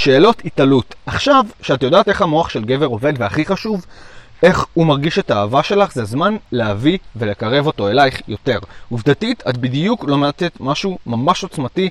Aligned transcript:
שאלות 0.00 0.42
התעלות. 0.44 0.94
עכשיו, 1.06 1.44
שאת 1.62 1.82
יודעת 1.82 2.08
איך 2.08 2.22
המוח 2.22 2.48
של 2.48 2.64
גבר 2.64 2.86
עובד, 2.86 3.12
והכי 3.18 3.44
חשוב, 3.44 3.86
איך 4.42 4.66
הוא 4.74 4.86
מרגיש 4.86 5.18
את 5.18 5.30
האהבה 5.30 5.62
שלך, 5.62 5.92
זה 5.92 6.02
הזמן 6.02 6.36
להביא 6.52 6.98
ולקרב 7.16 7.66
אותו 7.66 7.88
אלייך 7.88 8.20
יותר. 8.28 8.58
עובדתית, 8.88 9.42
את 9.48 9.56
בדיוק 9.56 10.04
לומדת 10.04 10.60
משהו 10.60 10.98
ממש 11.06 11.42
עוצמתי 11.42 11.90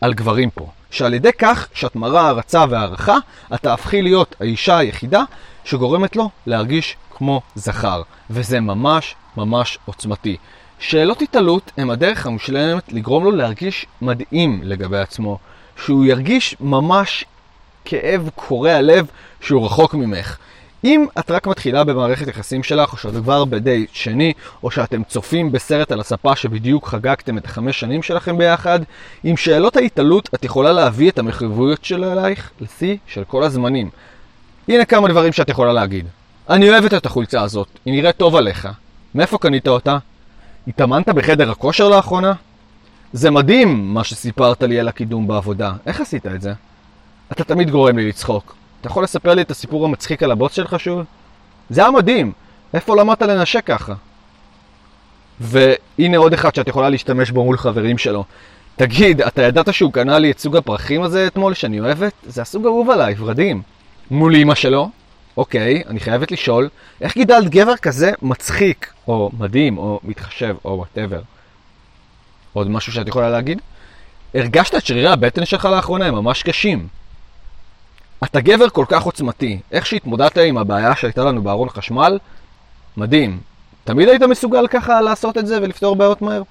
על 0.00 0.14
גברים 0.14 0.50
פה. 0.50 0.70
שעל 0.90 1.14
ידי 1.14 1.32
כך 1.38 1.68
שאת 1.74 1.96
מראה 1.96 2.20
הערצה 2.20 2.64
והערכה, 2.70 3.16
את 3.54 3.60
תהפכי 3.60 4.02
להיות 4.02 4.36
האישה 4.40 4.78
היחידה 4.78 5.22
שגורמת 5.64 6.16
לו 6.16 6.30
להרגיש 6.46 6.96
כמו 7.10 7.40
זכר. 7.54 8.02
וזה 8.30 8.60
ממש 8.60 9.14
ממש 9.36 9.78
עוצמתי. 9.84 10.36
שאלות 10.78 11.22
התעלות 11.22 11.72
הם 11.76 11.90
הדרך 11.90 12.26
המושלמת 12.26 12.92
לגרום 12.92 13.24
לו 13.24 13.30
להרגיש 13.30 13.86
מדהים 14.02 14.60
לגבי 14.64 14.98
עצמו. 14.98 15.38
שהוא 15.84 16.04
ירגיש 16.04 16.56
ממש 16.60 17.24
כאב 17.86 18.30
קורע 18.34 18.80
לב 18.80 19.06
שהוא 19.40 19.66
רחוק 19.66 19.94
ממך. 19.94 20.36
אם 20.84 21.06
את 21.18 21.30
רק 21.30 21.46
מתחילה 21.46 21.84
במערכת 21.84 22.28
יחסים 22.28 22.62
שלך, 22.62 22.92
או 22.92 22.96
שאת 22.96 23.14
כבר 23.14 23.44
בדייט 23.44 23.90
שני, 23.92 24.32
או 24.62 24.70
שאתם 24.70 25.04
צופים 25.04 25.52
בסרט 25.52 25.92
על 25.92 26.00
הספה 26.00 26.36
שבדיוק 26.36 26.88
חגגתם 26.88 27.38
את 27.38 27.44
החמש 27.44 27.80
שנים 27.80 28.02
שלכם 28.02 28.38
ביחד, 28.38 28.80
עם 29.24 29.36
שאלות 29.36 29.76
ההתעלות 29.76 30.28
את 30.34 30.44
יכולה 30.44 30.72
להביא 30.72 31.10
את 31.10 31.18
המחויבויות 31.18 31.84
שלו 31.84 32.12
אלייך 32.12 32.50
לשיא 32.60 32.96
של 33.06 33.24
כל 33.24 33.42
הזמנים. 33.42 33.90
הנה 34.68 34.84
כמה 34.84 35.08
דברים 35.08 35.32
שאת 35.32 35.48
יכולה 35.48 35.72
להגיד. 35.72 36.06
אני 36.50 36.70
אוהבת 36.70 36.94
את 36.94 37.06
החולצה 37.06 37.42
הזאת, 37.42 37.68
היא 37.84 37.94
נראית 37.94 38.16
טוב 38.16 38.36
עליך. 38.36 38.68
מאיפה 39.14 39.38
קנית 39.38 39.68
אותה? 39.68 39.98
התאמנת 40.68 41.08
בחדר 41.08 41.50
הכושר 41.50 41.88
לאחרונה? 41.88 42.32
זה 43.12 43.30
מדהים 43.30 43.94
מה 43.94 44.04
שסיפרת 44.04 44.62
לי 44.62 44.80
על 44.80 44.88
הקידום 44.88 45.26
בעבודה. 45.26 45.72
איך 45.86 46.00
עשית 46.00 46.26
את 46.26 46.42
זה? 46.42 46.52
אתה 47.32 47.44
תמיד 47.44 47.70
גורם 47.70 47.98
לי 47.98 48.08
לצחוק. 48.08 48.54
אתה 48.80 48.88
יכול 48.88 49.04
לספר 49.04 49.34
לי 49.34 49.42
את 49.42 49.50
הסיפור 49.50 49.84
המצחיק 49.84 50.22
על 50.22 50.30
הבוס 50.30 50.52
שלך 50.52 50.80
שוב? 50.80 51.04
זה 51.70 51.80
היה 51.80 51.90
מדהים. 51.90 52.32
איפה 52.74 52.96
למדת 52.96 53.22
לנשק 53.22 53.64
ככה? 53.64 53.94
והנה 55.40 56.16
עוד 56.16 56.32
אחד 56.32 56.54
שאת 56.54 56.68
יכולה 56.68 56.90
להשתמש 56.90 57.30
בו 57.30 57.44
מול 57.44 57.58
חברים 57.58 57.98
שלו. 57.98 58.24
תגיד, 58.76 59.22
אתה 59.22 59.42
ידעת 59.42 59.74
שהוא 59.74 59.92
קנה 59.92 60.18
לי 60.18 60.30
את 60.30 60.38
סוג 60.38 60.56
הפרחים 60.56 61.02
הזה 61.02 61.26
אתמול 61.26 61.54
שאני 61.54 61.80
אוהבת? 61.80 62.12
זה 62.26 62.42
הסוג 62.42 62.66
אהוב 62.66 62.90
עליי, 62.90 63.14
ורדים. 63.18 63.62
מול 64.10 64.36
אמא 64.36 64.54
שלו? 64.54 64.90
אוקיי, 65.36 65.82
אני 65.86 66.00
חייבת 66.00 66.32
לשאול, 66.32 66.68
איך 67.00 67.14
גידלת 67.14 67.48
גבר 67.48 67.76
כזה 67.76 68.12
מצחיק, 68.22 68.92
או 69.08 69.30
מדהים, 69.38 69.78
או 69.78 70.00
מתחשב, 70.04 70.56
או 70.64 70.70
whatever? 70.70 71.20
עוד 72.52 72.70
משהו 72.70 72.92
שאת 72.92 73.08
יכולה 73.08 73.30
להגיד? 73.30 73.60
הרגשת 74.34 74.74
את 74.74 74.86
שרירי 74.86 75.08
הבטן 75.08 75.44
שלך 75.44 75.64
לאחרונה, 75.64 76.06
הם 76.06 76.14
ממש 76.14 76.42
קשים. 76.42 76.86
אתה 78.24 78.40
גבר 78.40 78.68
כל 78.68 78.84
כך 78.88 79.02
עוצמתי, 79.02 79.58
איך 79.72 79.86
שהתמודדת 79.86 80.38
עם 80.38 80.58
הבעיה 80.58 80.96
שהייתה 80.96 81.24
לנו 81.24 81.42
בארון 81.42 81.68
חשמל, 81.68 82.18
מדהים. 82.96 83.40
תמיד 83.84 84.08
היית 84.08 84.22
מסוגל 84.22 84.66
ככה 84.66 85.00
לעשות 85.00 85.38
את 85.38 85.46
זה 85.46 85.58
ולפתור 85.62 85.96
בעיות 85.96 86.22
מהר? 86.22 86.42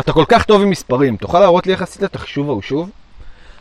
אתה 0.00 0.12
כל 0.12 0.24
כך 0.28 0.44
טוב 0.44 0.62
עם 0.62 0.70
מספרים, 0.70 1.16
תוכל 1.16 1.40
להראות 1.40 1.66
לי 1.66 1.72
איך 1.72 1.82
עשית 1.82 2.04
את 2.04 2.16
החישוב 2.16 2.48
ההוא 2.48 2.62
שוב? 2.62 2.90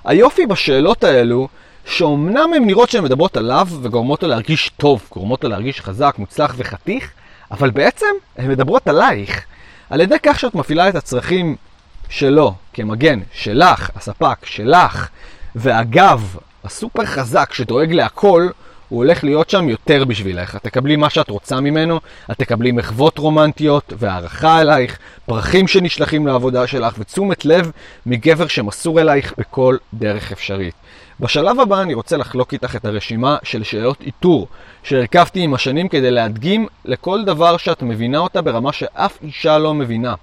היופי 0.06 0.46
בשאלות 0.46 1.04
האלו, 1.04 1.48
שאומנם 1.86 2.50
הן 2.56 2.66
נראות 2.66 2.90
שהן 2.90 3.04
מדברות 3.04 3.38
עליו 3.38 3.68
וגורמות 3.82 4.24
לו 4.24 4.30
להרגיש 4.30 4.72
טוב, 4.78 5.08
גורמות 5.12 5.44
לו 5.44 5.50
להרגיש 5.50 5.82
חזק, 5.82 6.16
מוצלח 6.18 6.54
וחתיך, 6.58 7.12
אבל 7.52 7.70
בעצם 7.70 8.08
הן 8.38 8.50
מדברות 8.52 8.88
עלייך. 8.88 9.46
על 9.90 10.02
ידי 10.02 10.16
כך 10.24 10.40
שאת 10.40 10.56
מפעילה 10.56 10.90
את 10.90 10.96
הצרכים 10.96 11.56
שלו 12.10 12.54
כמגן, 12.74 13.20
שלך, 13.32 13.90
הספק, 13.96 14.46
שלך, 14.46 15.10
ואגב, 15.56 16.38
הסופר 16.64 17.06
חזק 17.06 17.54
שדואג 17.54 17.94
להכל, 17.94 18.48
הוא 18.90 18.98
הולך 18.98 19.24
להיות 19.24 19.50
שם 19.50 19.70
יותר 19.70 20.06
בשבילך. 20.06 20.56
את 20.56 20.64
תקבלי 20.64 20.96
מה 20.96 21.10
שאת 21.10 21.30
רוצה 21.30 21.60
ממנו, 21.60 22.00
את 22.32 22.38
תקבלי 22.38 22.72
מחוות 22.72 23.18
רומנטיות 23.18 23.94
והערכה 23.98 24.62
אלייך, 24.62 25.00
פרחים 25.26 25.68
שנשלחים 25.68 26.28
לעבודה 26.28 26.68
שלך 26.68 26.96
ותשומת 27.00 27.46
לב 27.46 27.72
מגבר 28.06 28.48
שמסור 28.48 29.02
אלייך 29.02 29.34
בכל 29.38 29.78
דרך 29.94 30.32
אפשרית. 30.32 30.74
בשלב 31.20 31.60
הבא 31.60 31.82
אני 31.82 31.94
רוצה 31.94 32.18
לחלוק 32.18 32.54
איתך 32.54 32.76
את 32.76 32.86
הרשימה 32.86 33.38
של 33.44 33.64
שאלות 33.64 34.02
איתור 34.02 34.48
שהרכבתי 34.84 35.40
עם 35.40 35.54
השנים 35.54 35.90
כדי 35.90 36.12
להדגים 36.12 36.68
לכל 36.86 37.26
דבר 37.26 37.58
שאת 37.58 37.82
מבינה 37.82 38.18
אותה 38.18 38.42
ברמה 38.42 38.74
שאף 38.74 39.18
אישה 39.22 39.58
לא 39.58 39.74
מבינה. 39.74 40.14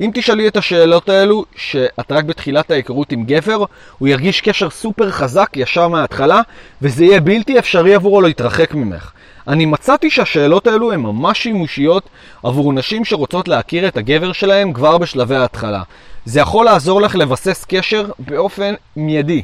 אם 0.00 0.10
תשאלי 0.14 0.48
את 0.48 0.56
השאלות 0.56 1.08
האלו, 1.08 1.44
שאת 1.56 2.12
רק 2.12 2.24
בתחילת 2.24 2.70
ההיכרות 2.70 3.12
עם 3.12 3.24
גבר, 3.24 3.64
הוא 3.98 4.08
ירגיש 4.08 4.40
קשר 4.40 4.70
סופר 4.70 5.10
חזק 5.10 5.50
ישר 5.56 5.88
מההתחלה, 5.88 6.40
וזה 6.82 7.04
יהיה 7.04 7.20
בלתי 7.20 7.58
אפשרי 7.58 7.94
עבורו 7.94 8.20
להתרחק 8.20 8.74
ממך. 8.74 9.12
אני 9.48 9.66
מצאתי 9.66 10.10
שהשאלות 10.10 10.66
האלו 10.66 10.92
הן 10.92 11.00
ממש 11.00 11.42
שימושיות 11.42 12.08
עבור 12.42 12.72
נשים 12.72 13.04
שרוצות 13.04 13.48
להכיר 13.48 13.88
את 13.88 13.96
הגבר 13.96 14.32
שלהם 14.32 14.72
כבר 14.72 14.98
בשלבי 14.98 15.36
ההתחלה. 15.36 15.82
זה 16.24 16.40
יכול 16.40 16.64
לעזור 16.64 17.02
לך 17.02 17.16
לבסס 17.16 17.64
קשר 17.68 18.06
באופן 18.18 18.74
מיידי. 18.96 19.42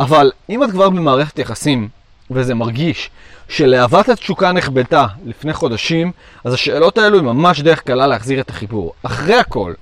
אבל 0.00 0.30
אם 0.50 0.64
את 0.64 0.70
כבר 0.70 0.90
במערכת 0.90 1.38
יחסים, 1.38 1.88
וזה 2.30 2.54
מרגיש 2.54 3.10
שלהבת 3.48 4.08
התשוקה 4.08 4.52
נכבדה 4.52 5.06
לפני 5.26 5.52
חודשים, 5.52 6.12
אז 6.44 6.54
השאלות 6.54 6.98
האלו 6.98 7.18
הן 7.18 7.24
ממש 7.24 7.60
דרך 7.60 7.80
קלה 7.80 8.06
להחזיר 8.06 8.40
את 8.40 8.50
החיבור. 8.50 8.92
אחרי 9.02 9.34
הכל, 9.34 9.72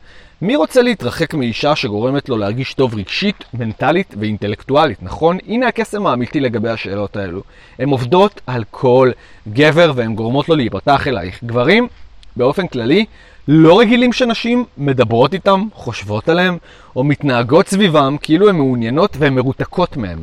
מי 0.42 0.56
רוצה 0.56 0.82
להתרחק 0.82 1.34
מאישה 1.34 1.76
שגורמת 1.76 2.28
לו 2.28 2.36
להרגיש 2.36 2.74
טוב 2.74 2.94
רגשית, 2.94 3.44
מנטלית 3.54 4.14
ואינטלקטואלית, 4.18 5.02
נכון? 5.02 5.38
הנה 5.46 5.68
הקסם 5.68 6.06
האמיתי 6.06 6.40
לגבי 6.40 6.68
השאלות 6.68 7.16
האלו. 7.16 7.42
הן 7.78 7.88
עובדות 7.88 8.40
על 8.46 8.64
כל 8.70 9.10
גבר 9.48 9.92
והן 9.94 10.14
גורמות 10.14 10.48
לו 10.48 10.56
להיפתח 10.56 11.08
אלייך. 11.08 11.44
גברים, 11.44 11.88
באופן 12.36 12.66
כללי, 12.66 13.04
לא 13.48 13.80
רגילים 13.80 14.12
שנשים 14.12 14.64
מדברות 14.78 15.34
איתם, 15.34 15.64
חושבות 15.74 16.28
עליהם, 16.28 16.58
או 16.96 17.04
מתנהגות 17.04 17.68
סביבם 17.68 18.16
כאילו 18.22 18.48
הן 18.48 18.56
מעוניינות 18.56 19.16
והן 19.18 19.34
מרותקות 19.34 19.96
מהם. 19.96 20.18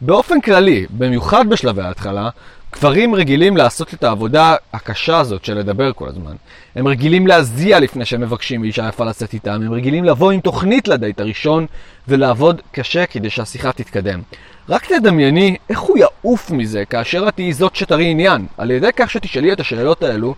באופן 0.00 0.40
כללי, 0.40 0.86
במיוחד 0.90 1.48
בשלבי 1.48 1.82
ההתחלה, 1.82 2.28
גברים 2.72 3.14
רגילים 3.14 3.56
לעשות 3.56 3.94
את 3.94 4.04
העבודה 4.04 4.54
הקשה 4.72 5.18
הזאת 5.18 5.44
של 5.44 5.54
לדבר 5.54 5.92
כל 5.92 6.08
הזמן. 6.08 6.34
הם 6.74 6.88
רגילים 6.88 7.26
להזיע 7.26 7.80
לפני 7.80 8.04
שהם 8.04 8.20
מבקשים 8.20 8.60
מאישה 8.60 8.88
יפה 8.88 9.04
לצאת 9.04 9.34
איתם, 9.34 9.50
הם 9.50 9.72
רגילים 9.72 10.04
לבוא 10.04 10.32
עם 10.32 10.40
תוכנית 10.40 10.88
לדייט 10.88 11.20
הראשון 11.20 11.66
ולעבוד 12.08 12.62
קשה 12.72 13.06
כדי 13.06 13.30
שהשיחה 13.30 13.72
תתקדם. 13.72 14.20
רק 14.68 14.86
תדמייני 14.86 15.56
איך 15.70 15.80
הוא 15.80 15.98
יעוף 15.98 16.50
מזה 16.50 16.84
כאשר 16.84 17.28
את 17.28 17.34
תהיי 17.34 17.52
זאת 17.52 17.76
שתראי 17.76 18.10
עניין. 18.10 18.46
על 18.58 18.70
ידי 18.70 18.88
כך 18.96 19.10
שתשאלי 19.10 19.52
את 19.52 19.60
השאלות 19.60 20.02
האלו, 20.02 20.34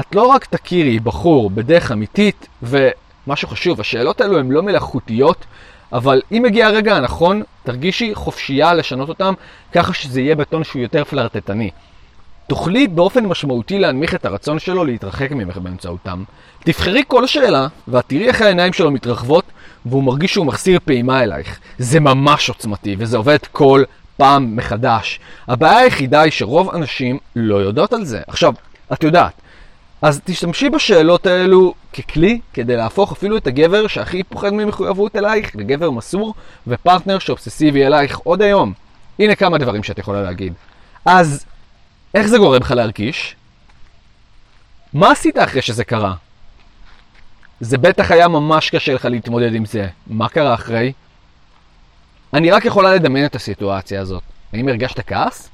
את 0.00 0.14
לא 0.14 0.26
רק 0.26 0.44
תכירי 0.44 0.98
בחור 0.98 1.50
בדרך 1.50 1.92
אמיתית, 1.92 2.46
ומה 2.62 3.36
שחשוב, 3.36 3.80
השאלות 3.80 4.20
האלו 4.20 4.38
הן 4.38 4.50
לא 4.50 4.62
מלאכותיות, 4.62 5.44
אבל 5.92 6.22
אם 6.32 6.44
הגיע 6.44 6.66
הרגע 6.66 6.96
הנכון, 6.96 7.42
תרגישי 7.62 8.14
חופשייה 8.14 8.74
לשנות 8.74 9.08
אותם, 9.08 9.34
ככה 9.72 9.92
שזה 9.92 10.20
יהיה 10.20 10.34
בטון 10.34 10.64
שהוא 10.64 10.82
יותר 10.82 11.04
פלרטטני. 11.04 11.70
תוכלי 12.46 12.88
באופן 12.88 13.26
משמעותי 13.26 13.78
להנמיך 13.78 14.14
את 14.14 14.24
הרצון 14.24 14.58
שלו 14.58 14.84
להתרחק 14.84 15.32
ממך 15.32 15.56
באמצעותם. 15.56 16.22
תבחרי 16.64 17.02
כל 17.08 17.26
שאלה, 17.26 17.66
ואת 17.88 18.04
תראי 18.06 18.28
איך 18.28 18.42
העיניים 18.42 18.72
שלו 18.72 18.90
מתרחבות, 18.90 19.44
והוא 19.86 20.04
מרגיש 20.04 20.32
שהוא 20.32 20.46
מחסיר 20.46 20.78
פעימה 20.84 21.22
אלייך. 21.22 21.58
זה 21.78 22.00
ממש 22.00 22.48
עוצמתי, 22.48 22.96
וזה 22.98 23.16
עובד 23.16 23.38
כל 23.52 23.82
פעם 24.16 24.56
מחדש. 24.56 25.20
הבעיה 25.48 25.78
היחידה 25.78 26.20
היא 26.20 26.32
שרוב 26.32 26.74
אנשים 26.74 27.18
לא 27.36 27.56
יודעות 27.56 27.92
על 27.92 28.04
זה. 28.04 28.20
עכשיו, 28.26 28.52
את 28.92 29.04
יודעת, 29.04 29.32
אז 30.02 30.20
תשתמשי 30.24 30.70
בשאלות 30.70 31.26
האלו 31.26 31.74
ככלי 31.94 32.40
כדי 32.52 32.76
להפוך 32.76 33.12
אפילו 33.12 33.36
את 33.36 33.46
הגבר 33.46 33.86
שהכי 33.86 34.22
פוחד 34.22 34.50
ממחויבות 34.50 35.16
אלייך 35.16 35.56
לגבר 35.56 35.90
מסור 35.90 36.34
ופרטנר 36.66 37.18
שאובססיבי 37.18 37.86
אלייך 37.86 38.18
עוד 38.18 38.42
היום. 38.42 38.72
הנה 39.18 39.34
כמה 39.34 39.58
דברים 39.58 39.82
שאת 39.82 39.98
יכולה 39.98 40.22
להגיד. 40.22 40.52
אז, 41.04 41.44
איך 42.14 42.26
זה 42.26 42.38
גורם 42.38 42.60
לך 42.60 42.70
להרגיש? 42.70 43.36
מה 44.92 45.10
עשית 45.10 45.38
אחרי 45.38 45.62
שזה 45.62 45.84
קרה? 45.84 46.14
זה 47.60 47.78
בטח 47.78 48.10
היה 48.10 48.28
ממש 48.28 48.70
קשה 48.70 48.94
לך 48.94 49.04
להתמודד 49.04 49.54
עם 49.54 49.64
זה. 49.64 49.88
מה 50.06 50.28
קרה 50.28 50.54
אחרי? 50.54 50.92
אני 52.34 52.50
רק 52.50 52.64
יכולה 52.64 52.94
לדמיין 52.94 53.26
את 53.26 53.34
הסיטואציה 53.34 54.00
הזאת. 54.00 54.22
האם 54.52 54.68
הרגשת 54.68 55.00
כעס? 55.00 55.48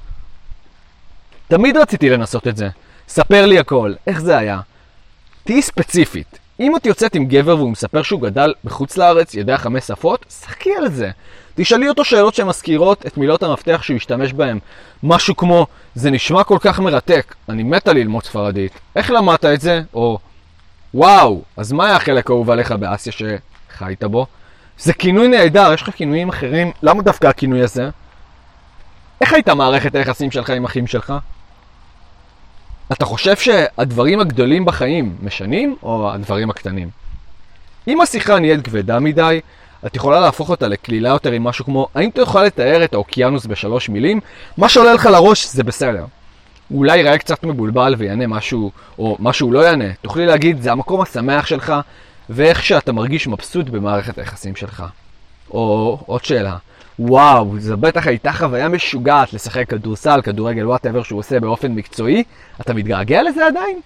תמיד 1.47 1.77
רציתי 1.77 2.09
לנסות 2.09 2.47
את 2.47 2.57
זה. 2.57 2.69
ספר 3.07 3.45
לי 3.45 3.59
הכל, 3.59 3.93
איך 4.07 4.19
זה 4.19 4.37
היה? 4.37 4.59
תהיי 5.43 5.61
ספציפית. 5.61 6.39
אם 6.59 6.75
את 6.75 6.85
יוצאת 6.85 7.15
עם 7.15 7.25
גבר 7.25 7.57
והוא 7.57 7.71
מספר 7.71 8.01
שהוא 8.01 8.21
גדל 8.21 8.53
בחוץ 8.63 8.97
לארץ, 8.97 9.33
יודע 9.33 9.57
חמש 9.57 9.83
שפות, 9.83 10.25
שחקי 10.29 10.69
על 10.77 10.89
זה. 10.89 11.11
תשאלי 11.55 11.89
אותו 11.89 12.05
שאלות 12.05 12.35
שמזכירות 12.35 13.05
את 13.05 13.17
מילות 13.17 13.43
המפתח 13.43 13.81
שהוא 13.83 13.95
השתמש 13.95 14.33
בהן. 14.33 14.59
משהו 15.03 15.35
כמו, 15.35 15.67
זה 15.95 16.11
נשמע 16.11 16.43
כל 16.43 16.57
כך 16.61 16.79
מרתק, 16.79 17.35
אני 17.49 17.63
מתה 17.63 17.93
ללמוד 17.93 18.23
ספרדית. 18.23 18.71
איך 18.95 19.11
למדת 19.11 19.45
את 19.45 19.61
זה? 19.61 19.81
או, 19.93 20.19
וואו, 20.93 21.41
אז 21.57 21.71
מה 21.71 21.85
היה 21.85 21.95
החלק 21.95 22.29
האהוב 22.29 22.49
עליך 22.49 22.71
באסיה 22.71 23.13
שחיית 23.13 24.03
בו? 24.03 24.25
זה 24.77 24.93
כינוי 24.93 25.27
נהדר, 25.27 25.73
יש 25.73 25.81
לך 25.81 25.89
כינויים 25.89 26.29
אחרים, 26.29 26.71
למה 26.83 27.03
דווקא 27.03 27.27
הכינוי 27.27 27.61
הזה? 27.61 27.89
איך 29.21 29.33
הייתה 29.33 29.53
מערכת 29.53 29.95
היחסים 29.95 30.31
שלך 30.31 30.49
עם 30.49 30.65
אחים 30.65 30.87
שלך? 30.87 31.13
אתה 32.91 33.05
חושב 33.05 33.35
שהדברים 33.35 34.19
הגדולים 34.19 34.65
בחיים 34.65 35.15
משנים, 35.23 35.75
או 35.83 36.11
הדברים 36.13 36.49
הקטנים? 36.49 36.89
אם 37.87 38.01
השיחה 38.01 38.39
נהיית 38.39 38.61
כבדה 38.61 38.99
מדי, 38.99 39.39
את 39.85 39.95
יכולה 39.95 40.19
להפוך 40.19 40.49
אותה 40.49 40.67
לקלילה 40.67 41.09
יותר 41.09 41.31
עם 41.31 41.43
משהו 41.43 41.65
כמו, 41.65 41.87
האם 41.95 42.09
אתה 42.09 42.21
יכול 42.21 42.43
לתאר 42.43 42.83
את 42.83 42.93
האוקיינוס 42.93 43.45
בשלוש 43.45 43.89
מילים? 43.89 44.19
מה 44.57 44.69
שעולה 44.69 44.93
לך 44.93 45.05
לראש 45.05 45.47
זה 45.47 45.63
בסדר. 45.63 46.05
הוא 46.67 46.79
אולי 46.79 46.97
ייראה 46.97 47.17
קצת 47.17 47.43
מבולבל 47.43 47.95
ויענה 47.97 48.27
משהו, 48.27 48.71
או 48.99 49.17
משהו 49.19 49.51
לא 49.51 49.59
יענה. 49.59 49.93
תוכלי 50.01 50.25
להגיד, 50.25 50.61
זה 50.61 50.71
המקום 50.71 51.01
השמח 51.01 51.45
שלך, 51.45 51.73
ואיך 52.29 52.63
שאתה 52.63 52.91
מרגיש 52.91 53.27
מבסוט 53.27 53.69
במערכת 53.69 54.17
היחסים 54.17 54.55
שלך. 54.55 54.83
או 55.51 55.97
עוד 56.05 56.25
שאלה, 56.25 56.57
וואו, 56.99 57.55
זו 57.59 57.77
בטח 57.77 58.07
הייתה 58.07 58.33
חוויה 58.33 58.69
משוגעת 58.69 59.33
לשחק 59.33 59.69
כדורסל, 59.69 60.21
כדורגל, 60.21 60.67
whatever 60.67 61.03
שהוא 61.03 61.19
עושה 61.19 61.39
באופן 61.39 61.71
מקצועי. 61.71 62.23
אתה 62.61 62.73
מתגעגע 62.73 63.23
לזה 63.23 63.47
עדיין? 63.47 63.79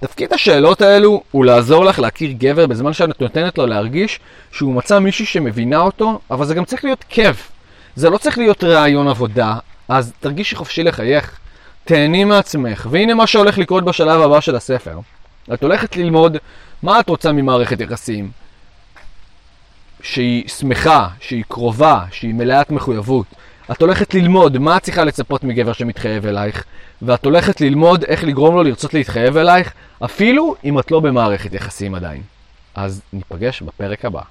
תפקיד 0.00 0.32
השאלות 0.32 0.82
האלו 0.82 1.22
הוא 1.30 1.44
לעזור 1.44 1.84
לך 1.84 1.98
להכיר 1.98 2.32
גבר 2.38 2.66
בזמן 2.66 2.92
שאת 2.92 3.20
נותנת 3.20 3.58
לו 3.58 3.66
להרגיש 3.66 4.20
שהוא 4.52 4.74
מצא 4.74 4.98
מישהי 4.98 5.26
שמבינה 5.26 5.78
אותו, 5.78 6.20
אבל 6.30 6.46
זה 6.46 6.54
גם 6.54 6.64
צריך 6.64 6.84
להיות 6.84 7.04
כיף. 7.08 7.52
זה 7.96 8.10
לא 8.10 8.18
צריך 8.18 8.38
להיות 8.38 8.64
רעיון 8.64 9.08
עבודה, 9.08 9.54
אז 9.88 10.12
תרגישי 10.20 10.56
חופשי 10.56 10.82
לחייך. 10.82 11.38
תהני 11.84 12.24
מעצמך, 12.24 12.86
והנה 12.90 13.14
מה 13.14 13.26
שהולך 13.26 13.58
לקרות 13.58 13.84
בשלב 13.84 14.20
הבא 14.20 14.40
של 14.40 14.56
הספר. 14.56 14.98
את 15.54 15.62
הולכת 15.62 15.96
ללמוד 15.96 16.36
מה 16.82 17.00
את 17.00 17.08
רוצה 17.08 17.32
ממערכת 17.32 17.80
יחסים. 17.80 18.30
שהיא 20.06 20.48
שמחה, 20.48 21.08
שהיא 21.20 21.44
קרובה, 21.48 22.04
שהיא 22.10 22.34
מלאת 22.34 22.70
מחויבות. 22.70 23.26
את 23.70 23.80
הולכת 23.82 24.14
ללמוד 24.14 24.58
מה 24.58 24.76
את 24.76 24.82
צריכה 24.82 25.04
לצפות 25.04 25.44
מגבר 25.44 25.72
שמתחייב 25.72 26.26
אלייך, 26.26 26.64
ואת 27.02 27.24
הולכת 27.24 27.60
ללמוד 27.60 28.04
איך 28.04 28.24
לגרום 28.24 28.54
לו 28.54 28.62
לרצות 28.62 28.94
להתחייב 28.94 29.36
אלייך, 29.36 29.72
אפילו 30.04 30.54
אם 30.64 30.78
את 30.78 30.90
לא 30.90 31.00
במערכת 31.00 31.54
יחסים 31.54 31.94
עדיין. 31.94 32.22
אז 32.74 33.02
ניפגש 33.12 33.62
בפרק 33.62 34.04
הבא. 34.04 34.22